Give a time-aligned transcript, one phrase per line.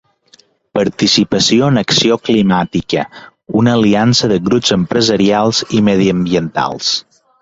[0.77, 3.03] Participació en acció climàtica,
[3.61, 6.95] una aliança de grups empresarials i mediambientals.